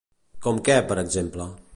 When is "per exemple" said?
0.93-1.47